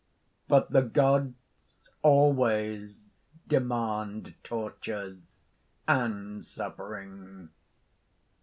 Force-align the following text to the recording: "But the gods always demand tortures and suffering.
"But 0.47 0.71
the 0.71 0.81
gods 0.81 1.35
always 2.01 3.03
demand 3.47 4.33
tortures 4.43 5.19
and 5.87 6.43
suffering. 6.43 7.49